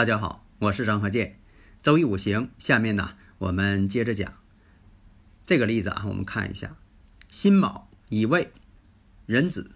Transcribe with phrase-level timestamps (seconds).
[0.00, 1.36] 大家好，我是张和建。
[1.82, 4.32] 周易五行，下面呢，我们接着讲
[5.44, 6.04] 这个例子啊。
[6.06, 6.74] 我们看一下：
[7.28, 8.50] 辛卯、乙未、
[9.26, 9.72] 壬子、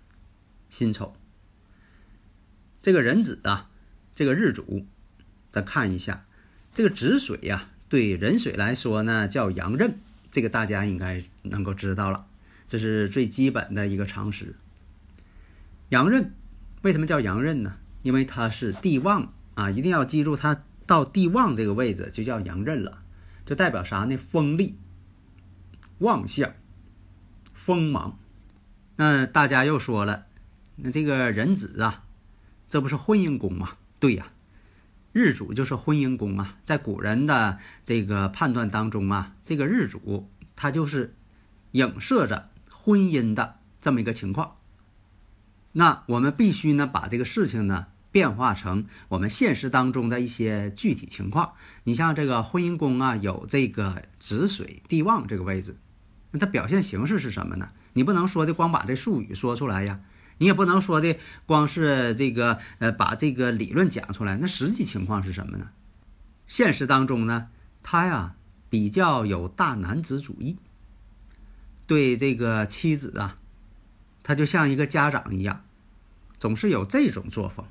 [0.70, 1.15] 辛丑。
[2.80, 3.68] 这个壬子啊，
[4.15, 4.87] 这个日主，
[5.51, 6.24] 咱看一下
[6.73, 9.98] 这个子水呀，对壬水来说呢叫阳刃，
[10.32, 12.26] 这个大家应该能够知道了，
[12.66, 14.57] 这是最基本的一个常识。
[15.91, 16.32] 阳刃
[16.80, 17.76] 为什么叫阳刃呢？
[18.01, 19.30] 因为它是地旺。
[19.55, 23.02] 啊，一定要记住，它到地旺这个位置就叫阳刃了，
[23.47, 24.16] 就代表啥呢？
[24.16, 24.77] 锋利、
[25.99, 26.52] 旺相、
[27.52, 28.19] 锋芒。
[28.97, 30.27] 那大家又说了，
[30.77, 32.05] 那这个人子啊，
[32.69, 33.77] 这不是婚姻宫吗？
[33.99, 34.27] 对呀，
[35.13, 36.59] 日主就是婚姻宫啊。
[36.65, 41.15] 在古人的这个判断当中啊，这个日主它就是
[41.73, 44.57] 影射着婚姻的这么一个情况。
[45.73, 47.87] 那我们必须呢，把这个事情呢。
[48.15, 51.54] 变化成我们现实当中的一些具体情况。
[51.82, 55.76] 你像这个婚姻宫啊，有这个子水地旺这个位置，
[56.30, 57.70] 那它表现形式是什么呢？
[57.95, 59.98] 你不能说的光把这术语说出来呀，
[60.38, 64.37] 你也不能说的光是这个呃把这个理论讲出来。
[64.41, 65.70] 那实际情况是什么呢？
[66.47, 67.48] 现实当中呢，
[67.82, 68.37] 他呀
[68.70, 70.56] 比较有大男子主义，
[71.88, 73.38] 对这个妻子啊，
[74.22, 75.64] 他就像一个家长一样，
[76.38, 77.66] 总是有这种作风。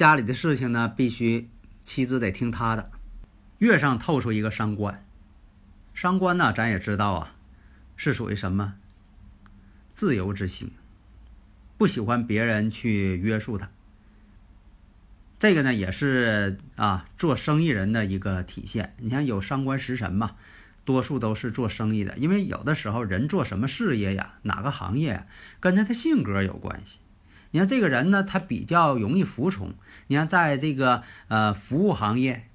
[0.00, 1.50] 家里的事情呢，必须
[1.82, 2.90] 妻子得听他的。
[3.58, 5.04] 月上透出一个伤官，
[5.92, 7.34] 伤官呢，咱也知道啊，
[7.96, 8.76] 是属于什么？
[9.92, 10.70] 自由之心，
[11.76, 13.68] 不喜欢别人去约束他。
[15.38, 18.94] 这个呢，也是啊，做生意人的一个体现。
[19.00, 20.34] 你看有伤官食神嘛，
[20.86, 25.26] 多数都是做生意的，因为有的时候人做什么事业呀，哪个行业，
[25.60, 27.00] 跟他的性格有关系。
[27.52, 29.74] 你看这个人呢，他比较容易服从。
[30.06, 32.46] 你看，在这个呃服务行业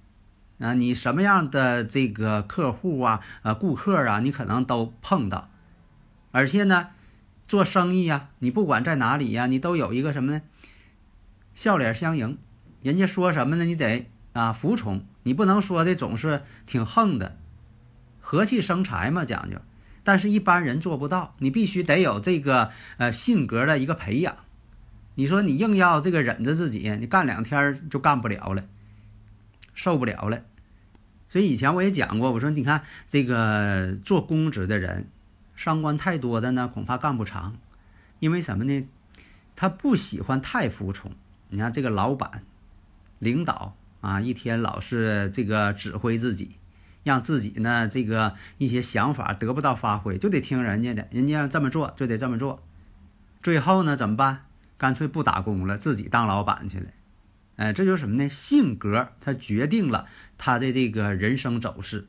[0.59, 5.50] 啊，你什么样的这个客户啊、呃顾客啊，你可能都碰到。
[6.31, 6.89] 而且呢，
[7.47, 10.41] 做生意呀，你不管在哪里呀，你都有一个什么呢？
[11.53, 12.38] 笑脸相迎。
[12.81, 13.66] 人家说什么呢？
[13.66, 17.38] 你得啊服从，你不能说的总是挺横的。
[18.22, 19.57] 和气生财嘛，讲究。
[20.03, 24.38] 但是一般人做不到，你必须得有这个呃性格的一个培养。
[25.15, 28.63] 你说你硬要这个忍着自己，你干两天就干不了了，
[29.73, 30.43] 受不了了。
[31.27, 35.07] 所以以前我也讲过，我说你看这个做公职的人，
[35.55, 37.57] 伤官太多的呢，恐怕干不长。
[38.19, 38.87] 因为什么呢？
[39.55, 41.11] 他不喜欢太服从。
[41.49, 42.43] 你看这个老板、
[43.19, 46.55] 领导啊，一天老是这个指挥自己，
[47.03, 52.61] 让自己呢这个一些想法得不到发挥，就得听人家的，人家这么做就得这么做。
[53.41, 54.45] 最后呢怎么办？
[54.77, 56.87] 干脆不打工了，自己当老板去了。
[57.55, 58.27] 哎，这就是什么呢？
[58.27, 62.07] 性格它决定了他的这个人生走势，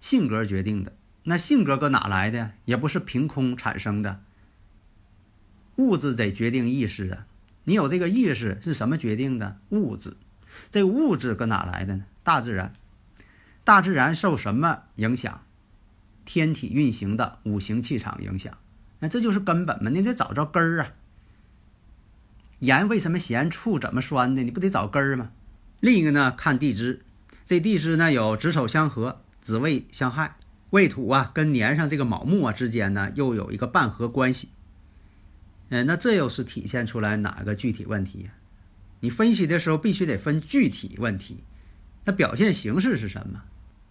[0.00, 0.94] 性格决定的。
[1.22, 2.52] 那性格搁哪来的？
[2.64, 4.22] 也不是凭空产生的。
[5.76, 7.26] 物质得决定意识啊！
[7.64, 9.58] 你有这个意识是什么决定的？
[9.68, 10.16] 物质。
[10.70, 12.04] 这物质搁哪来的呢？
[12.22, 12.72] 大自然。
[13.64, 15.42] 大自然受什么影响？
[16.24, 18.56] 天体运行的五行气场影响。
[19.00, 19.90] 那这就是根本嘛！
[19.90, 20.94] 你得找着根儿啊！
[22.60, 23.50] 盐为什么咸？
[23.50, 24.42] 醋怎么酸的？
[24.42, 25.30] 你不得找根儿吗？
[25.80, 27.02] 另一个呢，看地支，
[27.44, 30.36] 这地支呢有子丑相合，子未相害，
[30.70, 34.48] 未土啊跟年上这个卯木啊之间呢又有一个半合关系。
[35.68, 38.30] 嗯，那这又是体现出来哪个具体问题？
[39.00, 41.44] 你分析的时候必须得分具体问题，
[42.04, 43.42] 那表现形式是什么？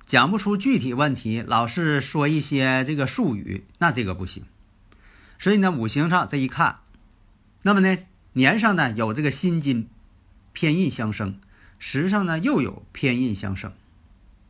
[0.08, 4.44] 讲不出具体问题，老是说一些这个术语，那这个不行。
[5.38, 6.80] 所以呢，五行上这一看，
[7.62, 7.98] 那么呢？
[8.38, 9.88] 年上呢有这个辛金，
[10.52, 11.40] 偏印相生；
[11.80, 13.72] 时上呢又有偏印相生。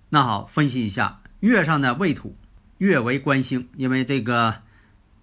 [0.09, 2.35] 那好，分析一下月上呢未土，
[2.79, 4.63] 月为官星，因为这个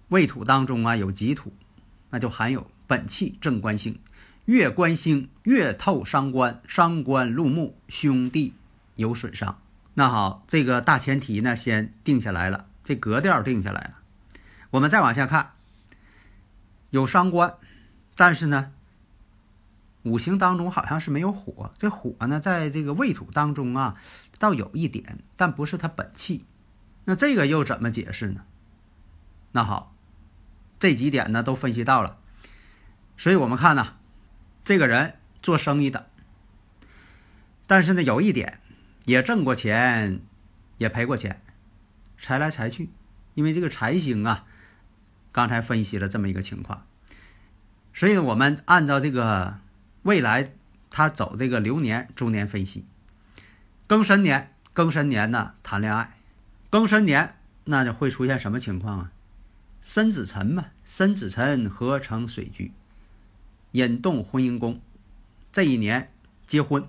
[0.07, 1.51] 未土当中啊有己土，
[2.09, 3.99] 那就含有本气正官星。
[4.45, 8.53] 月官星，月透伤官，伤官入木，兄弟
[8.95, 9.59] 有损伤。
[9.93, 13.99] 那好，这个大前提呢先定下来了，这格调定下来了。
[14.71, 15.51] 我们再往下看，
[16.91, 17.55] 有伤官，
[18.15, 18.73] 但是呢，
[20.03, 21.71] 五行当中好像是没有火。
[21.77, 23.95] 这火呢，在这个未土当中啊，
[24.39, 26.45] 倒有一点，但不是它本气。
[27.05, 28.43] 那这个又怎么解释呢？
[29.51, 29.95] 那好，
[30.79, 32.17] 这几点呢都分析到了，
[33.17, 33.95] 所以我们看呢，
[34.63, 36.09] 这个人做生意的，
[37.67, 38.59] 但是呢，有一点。
[39.05, 40.21] 也挣过钱，
[40.77, 41.41] 也赔过钱，
[42.17, 42.89] 财来财去，
[43.33, 44.45] 因为这个财星啊，
[45.33, 46.85] 刚才分析了这么一个情况，
[47.93, 49.59] 所以我们按照这个
[50.01, 50.51] 未来
[50.89, 52.85] 他走这个流年中年分析，
[53.87, 56.17] 庚申年，庚申年呢谈恋爱，
[56.71, 57.35] 庚申年
[57.65, 59.11] 那就会出现什么情况啊？
[59.81, 62.71] 申子辰嘛，申子辰合成水局，
[63.73, 64.81] 引动婚姻宫，
[65.51, 66.11] 这一年
[66.47, 66.83] 结婚。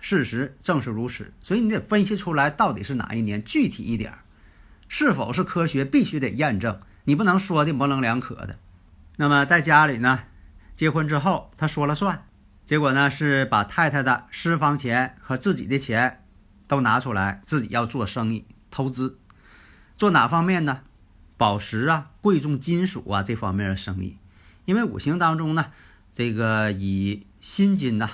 [0.00, 4.18] 事实正是如此，所以你得分析出来到底是哪一年，具体一点
[4.88, 8.58] 是否是科学，必须得验证，你不能说的模棱两可的。
[9.16, 10.20] 那么在家里呢，
[10.74, 12.26] 结婚之后他说了算，
[12.66, 16.24] 结果呢是把太太的私房钱和自己的钱
[16.66, 19.18] 都拿出来，自己要做生意投资，
[19.96, 20.80] 做哪方面呢？
[21.36, 24.18] 宝石啊、贵重金属啊这方面的生意，
[24.64, 25.72] 因为五行当中呢，
[26.12, 28.10] 这个以辛金呐。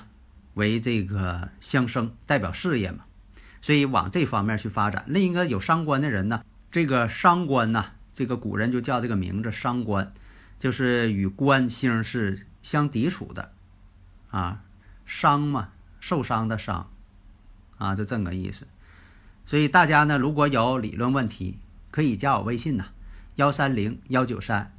[0.55, 3.05] 为这个相生代表事业嘛，
[3.63, 5.05] 所以往这方面去发展。
[5.07, 6.43] 另一个有伤官的人呢，
[6.73, 10.13] 这个伤官呐，这个古人就叫这个名字伤官，
[10.61, 13.51] 就是与官星是相抵触的，
[14.31, 14.63] 啊，
[15.05, 16.89] 伤嘛，受伤的伤，
[17.79, 18.69] 啊，就这么个意思。
[19.45, 21.59] 所以大家呢，如果有理论问题，
[21.91, 22.85] 可以加我微信呐，
[23.35, 24.73] 幺三零幺九三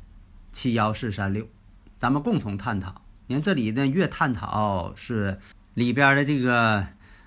[0.54, 1.50] 七幺四三六，
[1.98, 3.02] 咱们共同探讨。
[3.28, 5.42] 您这里呢，越探讨是。
[5.74, 6.86] 里边的这个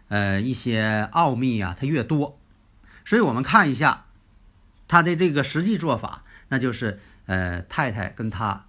[0.09, 2.39] 呃一些奥秘啊，它越多，
[3.07, 4.05] 所以我们看一下
[4.87, 8.67] 他的这个实际做法，那就是呃太太跟他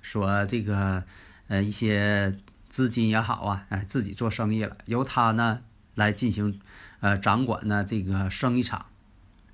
[0.00, 1.04] 说这个
[1.48, 2.38] 呃一些
[2.68, 5.60] 资金也好啊，哎自己做生意了，由他呢
[5.94, 6.60] 来进行
[7.00, 8.86] 呃掌管呢这个生意场，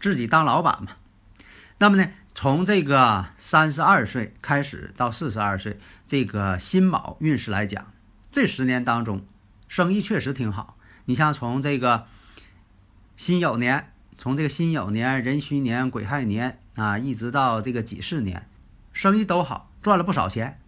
[0.00, 0.92] 自己当老板嘛。
[1.78, 7.92] 那么呢，从这个三十二岁开始到四十二岁这个辛卯运势来讲，
[8.32, 9.24] 这十年当中。
[9.68, 12.06] 生意确实挺好，你像从这个
[13.16, 18.48] 辛酉年，从这个辛酉年、壬戌年、癸亥年啊，一直到这个己巳年，
[18.92, 20.58] 生意都好，赚了不少钱。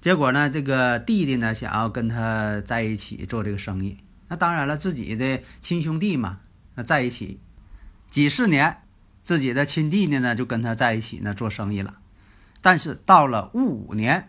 [0.00, 6.40] 结果呢，这个弟弟呢想要跟他在一起做这个生意，那当然了，自己的亲兄弟嘛，
[6.74, 7.38] 那在一起，
[8.10, 8.78] 几十年，
[9.22, 11.98] 自己的亲弟弟呢就跟他在一起呢做生意了。
[12.60, 14.28] 但是到了戊午年，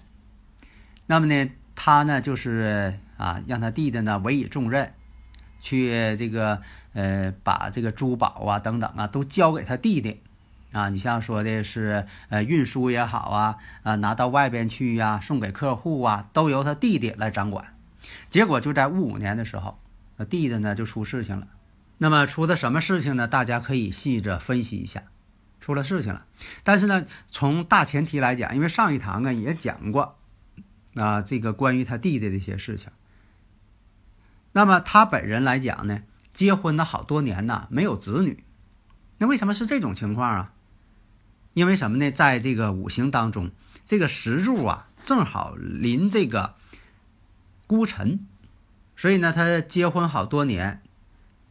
[1.08, 3.00] 那么呢，他呢就是。
[3.16, 4.92] 啊，让他弟弟呢委以重任，
[5.62, 6.62] 去这个
[6.94, 10.20] 呃把这个珠宝啊等等啊都交给他弟弟，
[10.74, 17.76] 啊，你像说的是呃运输也好啊，啊拿到外边去呀，送给客户啊，都由他弟弟来掌管。
[18.30, 19.80] 结果就在戊五年的时候，
[20.30, 21.48] 弟弟呢就出事情了。
[22.00, 23.28] 那么出的什么事情呢？
[23.28, 25.04] 大家可以细着分析一下，
[25.62, 26.26] 出了事情了。
[26.64, 30.18] 但是呢，从大前提来讲，因为上一堂啊也讲过
[30.96, 32.90] 啊这个关于他弟弟的一些事情。
[34.52, 36.02] 那么他本人来讲呢，
[36.34, 38.44] 结婚了好多年呐，没有子女。
[39.20, 40.54] 那为什么是这种情况啊？
[41.54, 42.12] 因为什么呢？
[42.12, 43.52] 在这个五行当中，
[43.86, 46.56] 这个石柱啊，正好临这个
[47.68, 48.26] 孤辰，
[48.96, 50.82] 所以呢，他结婚好多年，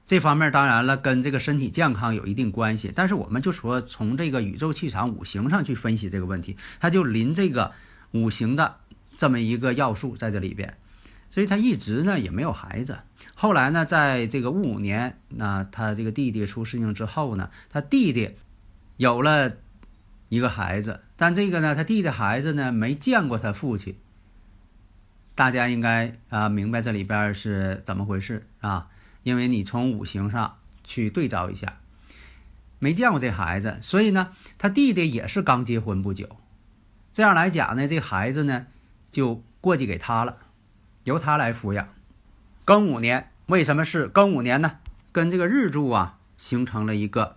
[0.06, 2.92] 这方面当然了，跟这个身体健康有一定关系。
[2.94, 7.72] 但是我们就说从这个宇宙气场五行上去分析这个问题，他就临这个
[8.10, 8.76] 五行的
[9.16, 10.76] 这么一个要素在这里边。
[11.30, 12.98] 所以他一直呢也没有孩子。
[13.34, 18.36] 后来呢，在这个戊午年，那他这个弟弟出事情之后呢，他弟弟
[18.98, 19.56] 有了
[20.32, 23.98] 一个孩子，但这个呢，他弟弟孩子呢没见过他父亲。
[25.34, 28.88] 大家应该啊明白这里边是怎么回事啊？
[29.24, 31.80] 因为你从五行上去对照一下，
[32.78, 36.26] 没见过这孩子，所以呢，他弟弟也是刚结婚不久。
[37.12, 38.64] 这样来讲呢，这孩子呢
[39.10, 40.38] 就过继给他了。
[41.04, 41.90] 由他来抚养。
[42.64, 44.78] 庚午年为什么是庚午年呢？
[45.12, 47.36] 跟这个日柱啊形成了一个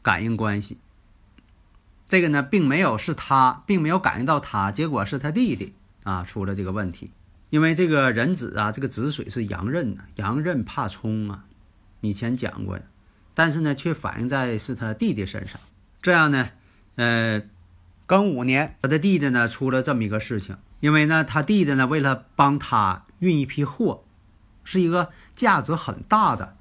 [0.00, 0.78] 感应关系。
[2.10, 7.12] 这个呢，并没有是他，并没有感应到他，结果是他弟弟啊出了这个问题。
[7.50, 11.44] 因为这个人子啊，这个子水是阳刃呐，阳刃怕冲啊，
[12.00, 12.82] 以前讲过呀。
[13.32, 15.60] 但是呢，却反映在是他弟弟身上。
[16.02, 16.50] 这样呢，
[16.96, 17.40] 呃，
[18.08, 20.56] 庚午年他的弟弟呢出了这么一个事情。
[20.80, 24.02] 因为呢，他弟弟呢，为了帮他运一批货，
[24.64, 26.56] 是一个价值很大的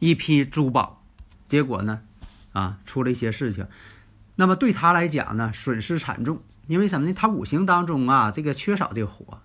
[0.00, 1.04] 一批珠宝，
[1.46, 2.00] 结果呢，
[2.52, 3.64] 啊，出了一些事情。
[4.40, 7.12] 那么对他来讲呢，损失惨重，因为什么呢？
[7.12, 9.40] 他五行当中啊，这个缺少这个火，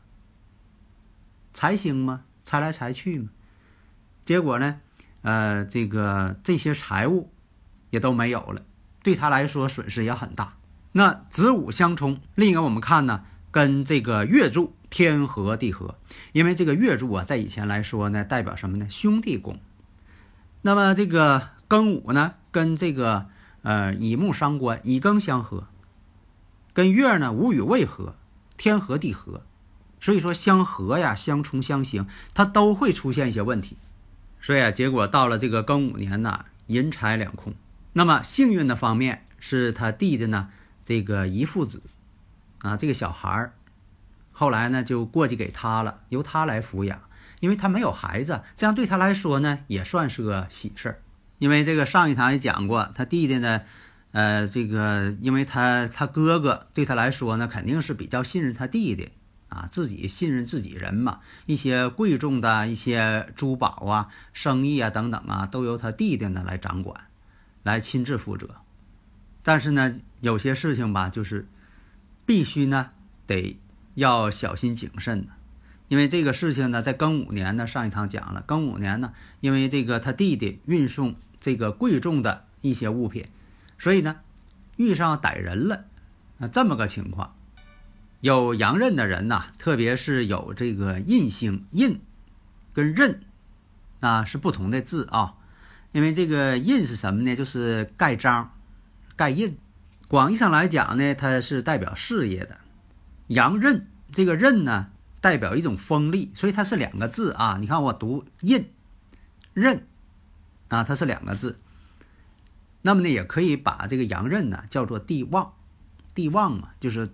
[1.52, 3.30] 财星嘛，财来财去嘛。
[4.24, 4.80] 结果呢，
[5.24, 7.32] 呃，这个这些财物
[7.90, 8.62] 也都没有了，
[9.02, 10.54] 对他来说损失也很大。
[10.92, 15.98] 那子午相冲，另一个我们看呢，跟这个月柱天合地合，
[16.34, 18.88] 因为这个月柱啊，在以前来说呢，代表什么呢？
[18.92, 19.60] 兄弟宫。
[20.62, 23.28] 那么这个庚午呢，跟这个
[23.64, 25.68] 呃乙木伤官，乙庚相合，
[26.72, 28.16] 跟月呢无与未合，
[28.56, 29.42] 天合地合，
[30.00, 32.06] 所以说相合呀，相冲相刑，
[32.36, 33.76] 它都会出现一些问题。
[34.40, 37.56] 所以啊，结果到了这个庚午年呢，银财两空。
[37.94, 40.50] 那么幸运的方面是他弟弟呢。
[40.86, 41.82] 这个遗父子，
[42.60, 43.54] 啊，这个小孩儿，
[44.34, 47.04] 后来呢就过继给他了，由他来抚养，
[47.40, 51.03] 因为他没有孩子，这样对他来说呢也算是个喜事儿。
[51.38, 53.62] 因为这个上一堂也讲过，他弟弟呢，
[54.12, 59.10] 呃，这个因为他他哥哥对他来说呢肯定是比较信任他弟弟
[59.50, 67.06] 啊，自己信任自己人嘛，一些贵重的一些珠宝啊、生意啊等等啊，都由他弟弟呢来掌管，
[67.62, 68.50] 来亲自负责。
[69.44, 71.48] 但是呢，有些事情吧，就是
[72.26, 72.92] 必须呢
[73.28, 73.60] 得
[73.96, 75.34] 要小心谨慎的，
[75.94, 83.26] 因为这个事情呢，在庚午年呢，上一堂讲了，庚午年呢，因为这个他弟弟运送这个贵重的一些物品，
[83.78, 84.16] 所以呢
[84.76, 85.86] 遇上歹人了，
[86.40, 87.36] 那这么个情况，
[88.22, 92.02] 有阳刃的人呐，特别是有这个印星印
[92.74, 93.22] 跟刃，
[94.00, 95.36] 那是不同的字啊，
[95.92, 97.36] 因为这个印是什么呢？
[97.36, 98.52] 就是盖章。
[99.16, 99.60] 盖印，
[100.08, 102.58] 广义上来讲呢，它是代表事业的。
[103.28, 104.90] 阳刃这个刃呢，
[105.24, 107.58] 代表一种锋利，所以它是两个字啊。
[107.62, 108.70] 你看我读印
[109.54, 109.88] 刃
[110.68, 111.60] 啊，它是两个字。
[112.82, 115.54] 那么呢，也可以把这个阳刃呢叫做地旺，
[116.14, 117.10] 地旺嘛，就是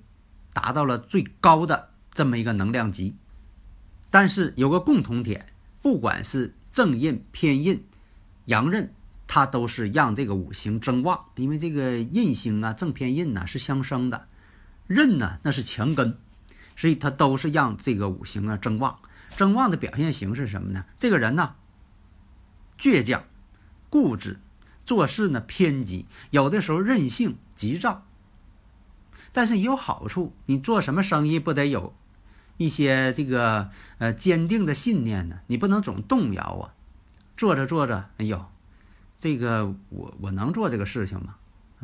[0.52, 3.16] 达到了最高的这么一个能量级。
[4.10, 5.46] 但是有个共同点，
[5.84, 7.86] 不管是正印、偏印、
[8.46, 8.92] 阳刃。
[9.32, 14.26] 它都是让这个五行增旺，因为这个印星啊，正偏印呢是相生的，
[14.88, 16.18] 刃呢那是强根，
[16.80, 18.98] 所以他都是让这个五行啊增旺。
[19.32, 20.86] 增旺的表现形式是什么呢？
[20.98, 21.56] 这个人呢
[22.80, 23.26] 倔强、
[23.90, 24.40] 固执，
[24.86, 28.06] 做事呢偏激，有的时候任性急躁。
[29.34, 31.94] 但是也有好处，你做什么生意不得有
[32.56, 35.42] 一些这个呃坚定的信念呢？
[35.48, 36.74] 你不能总动摇啊。
[37.36, 38.46] 做着做着，哎呦。
[39.18, 41.36] 这个我我能做这个事情吗？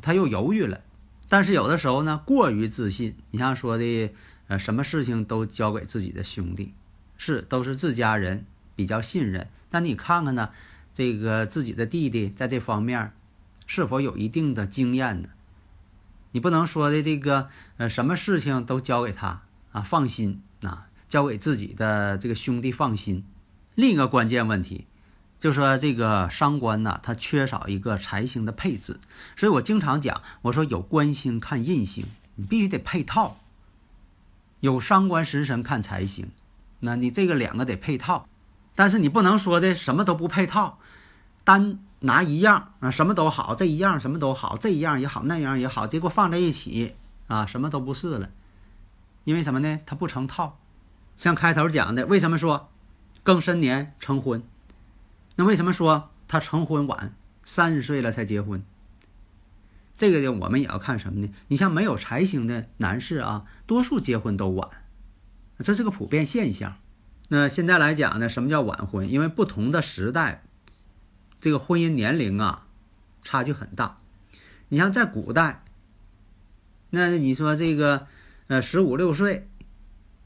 [0.02, 0.80] 他又犹豫了。
[1.28, 3.18] 但是有的时候呢，过于自信。
[3.32, 4.14] 你像说的，
[4.48, 6.74] 呃，什么事情都交给自己的兄弟，
[7.18, 9.48] 是都是自家人，比较信任。
[9.70, 10.52] 但你看看呢，
[10.94, 13.12] 这个自己的弟弟在这方面
[13.66, 15.30] 是否有一定的经验呢？
[16.32, 23.24] 你不能说的这个，呃，什么事情都交给他啊，放心啊，交给自己的这个兄弟放心。
[23.75, 24.86] 另一个关键问题。
[25.38, 29.00] 就说这个伤官呢，他缺少一个财星的配置，
[29.36, 33.38] 所以我经常讲，我说有官星看印星，你必须得配套；
[34.65, 36.31] 有伤官食神看财星，
[36.79, 38.27] 那你这个两个得配套。
[38.74, 40.79] 但是你不能说的什么都不配套，
[41.43, 46.95] 单拿一样啊，什么都好，这一样什么都好，这一样也好，那样也好，结果放在一起
[47.27, 48.31] 啊，什么都不是了。
[49.24, 49.79] 因为什么呢？
[49.86, 50.57] 它不成套。
[51.15, 52.72] 像开头讲的，为什么说
[53.24, 54.41] 庚申年成婚？
[55.36, 58.65] 那为什么说他成婚晚，三十岁了才结婚？
[59.98, 61.34] 这个呢，我们也要看什么呢？
[61.48, 64.70] 你像没有财星的男士啊，多数结婚都晚，
[65.60, 66.78] 这是个普遍现象。
[67.30, 69.10] 那现在来讲呢，什么叫晚婚？
[69.10, 70.44] 因为不同的时代，
[71.40, 72.68] 这个婚姻年龄啊，
[73.24, 74.00] 差距很大。
[74.70, 75.64] 你像在古代，
[76.90, 78.08] 那你说这个
[78.48, 79.48] 呃十五六岁，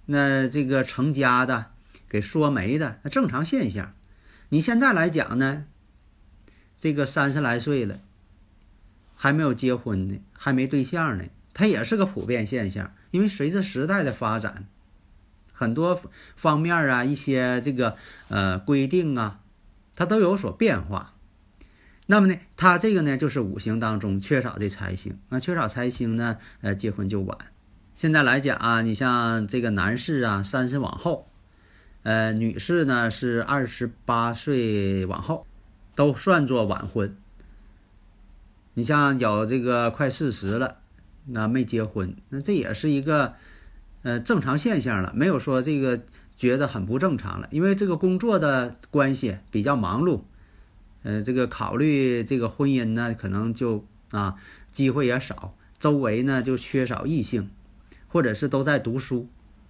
[0.07, 1.67] 那这个成家的，
[2.09, 3.93] 给说媒的，那正常现象。
[4.49, 5.65] 你现在来讲呢，
[6.79, 7.99] 这个三十来岁了，
[9.21, 12.93] 还没有结婚呢，还没对象呢，它也是个普遍现象。
[13.11, 14.65] 因为随着时代的发展，
[15.51, 16.01] 很多
[16.37, 17.97] 方面啊，一些这个
[18.29, 19.41] 呃规定啊，
[19.93, 21.15] 它都有所变化。
[22.05, 25.19] 那么呢，它这个呢，就是五行当中缺少的财星。
[25.27, 27.37] 那缺少财星呢，呃，结婚就晚。
[27.95, 31.27] 现在来讲啊，你像这个男士啊，三十往后。
[32.03, 35.45] 呃，女士呢是二十八岁往后，
[35.93, 37.17] 都算作晚婚。
[38.73, 40.77] 你像有这个快四十了，
[41.25, 43.33] 那没结婚，那这也是一个
[44.03, 46.01] 呃正常现象了，没有说这个
[46.37, 47.47] 觉得很不正常了。
[47.51, 50.21] 因为这个工作的关系比较忙碌，
[51.03, 54.35] 呃，这个考虑这个婚姻呢，可能就啊
[54.71, 57.49] 机会也少，周围呢就缺少异性，
[58.07, 59.27] 或者是都在读书。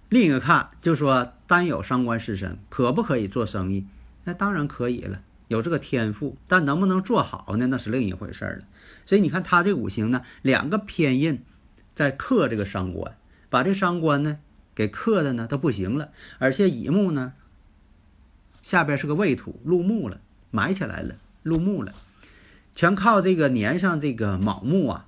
[0.08, 3.86] 另一个看就说单有伤官食神可不可以做生意？
[4.24, 7.66] 那当然可以了，有这个天赋，但能不能做好呢？
[7.66, 8.64] 那是另一回事了。
[9.04, 11.42] 所以你看他这五行呢，两个偏印
[11.92, 13.16] 在克这个伤官，
[13.48, 14.38] 把这伤官呢
[14.76, 17.32] 给克的呢都不行了，而且乙木呢
[18.62, 20.20] 下边是个未土入木了。
[20.52, 21.92] 埋起来了，入木了，
[22.74, 25.06] 全靠这个粘上这个卯木啊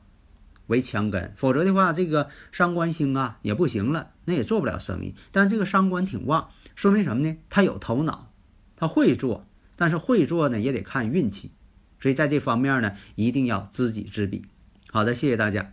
[0.69, 5.15] 为强根，否则的话，这个伤官星啊也不行了，那也做不了生意。
[5.33, 7.37] 但这个伤官挺旺，说明什么呢？
[7.51, 8.31] 他有头脑，
[8.77, 9.45] 他会做，
[9.83, 11.51] 但是会做呢也得看运气，
[11.99, 14.45] 所以在这方面呢，一定要知己知彼。
[14.93, 15.73] 好的，谢谢大家。